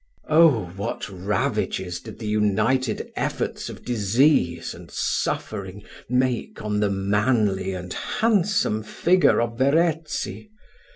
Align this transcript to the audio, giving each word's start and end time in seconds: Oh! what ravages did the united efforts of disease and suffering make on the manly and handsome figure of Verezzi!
Oh! 0.27 0.71
what 0.77 1.07
ravages 1.09 1.99
did 1.99 2.17
the 2.17 2.25
united 2.25 3.11
efforts 3.15 3.69
of 3.69 3.85
disease 3.85 4.73
and 4.73 4.89
suffering 4.89 5.83
make 6.09 6.63
on 6.65 6.79
the 6.79 6.89
manly 6.89 7.73
and 7.75 7.93
handsome 7.93 8.81
figure 8.81 9.39
of 9.39 9.59
Verezzi! 9.59 10.49